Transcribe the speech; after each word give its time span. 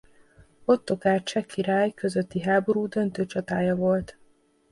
Ottokár 0.65 1.23
cseh 1.23 1.43
király 1.45 1.91
közötti 1.93 2.41
háború 2.41 2.87
döntő 2.87 3.25
csatája 3.25 3.75
volt. 3.75 4.17